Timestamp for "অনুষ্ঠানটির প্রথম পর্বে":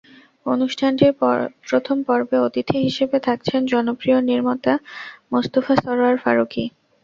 0.45-2.37